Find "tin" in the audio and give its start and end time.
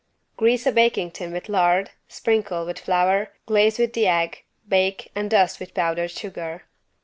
1.11-1.31